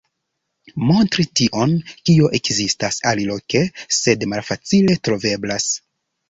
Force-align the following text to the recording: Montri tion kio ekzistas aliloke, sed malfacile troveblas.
Montri 0.91 1.25
tion 1.39 1.75
kio 2.09 2.29
ekzistas 2.37 2.97
aliloke, 3.11 3.63
sed 3.99 4.27
malfacile 4.33 4.97
troveblas. 5.09 5.71